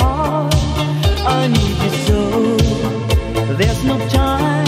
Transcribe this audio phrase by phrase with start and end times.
[0.00, 0.54] heart.
[1.36, 2.20] I need you so.
[3.58, 4.59] There's no time.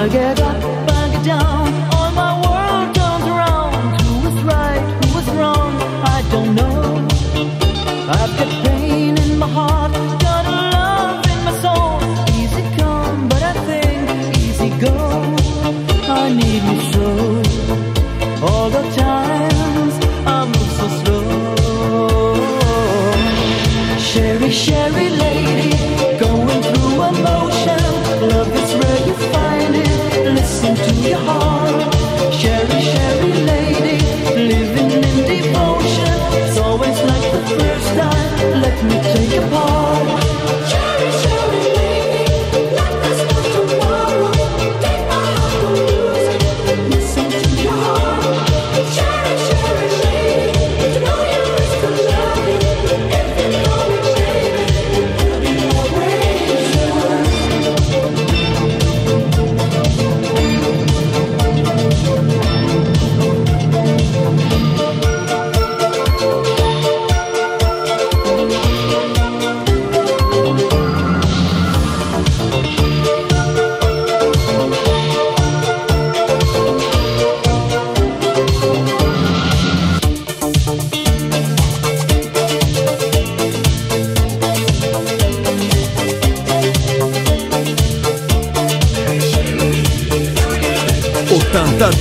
[0.00, 0.69] I'll get up.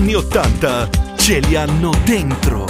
[0.00, 2.69] Anni 80 ce li hanno dentro.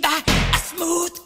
[0.00, 1.25] by a smooth.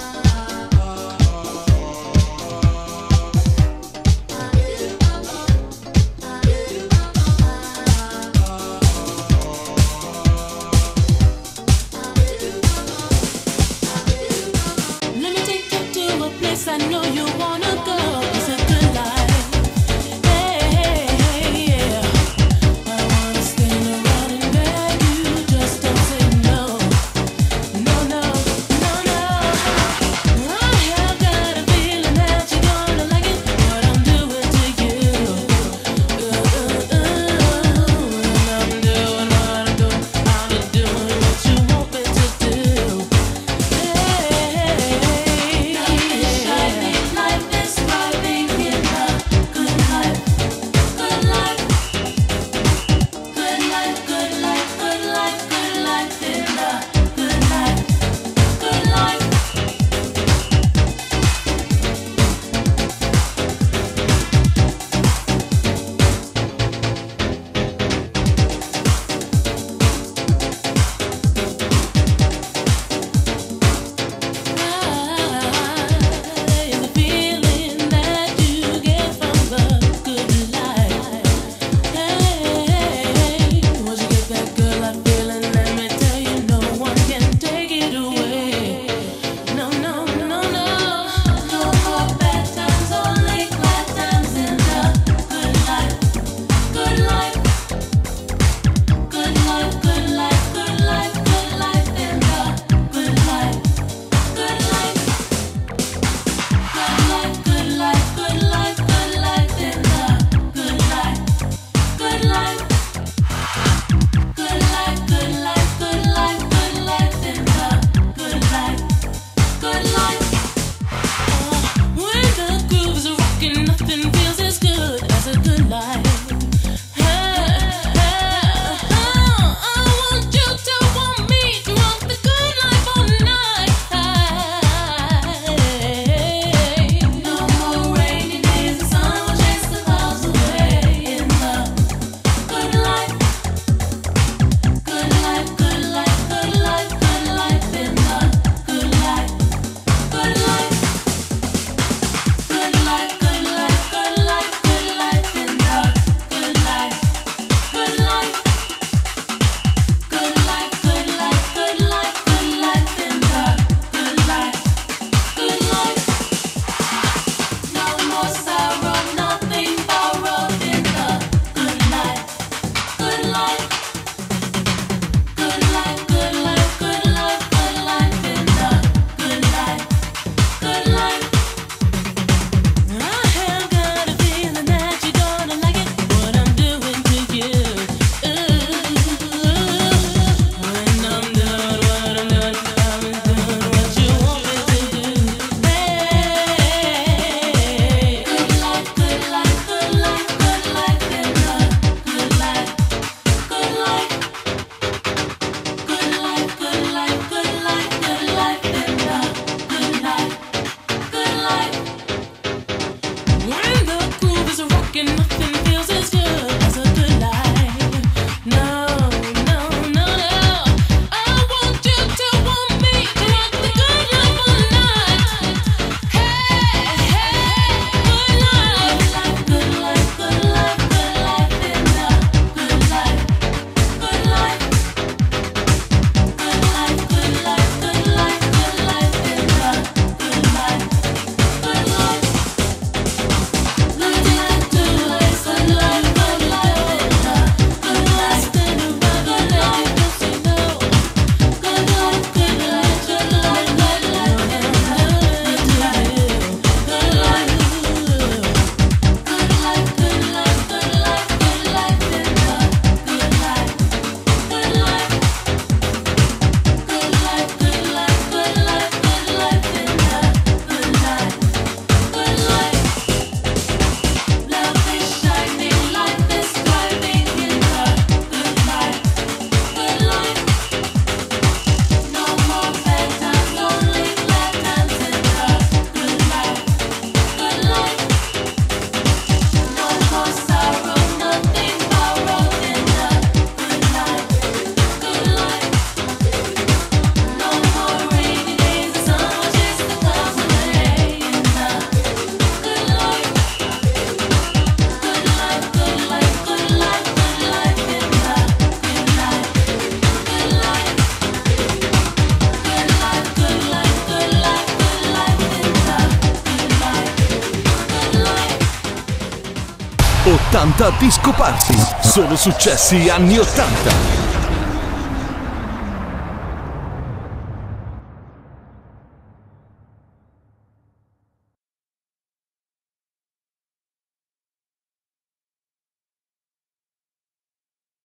[320.81, 321.77] 80 Disco Party.
[322.01, 324.20] Solo successi anni 80.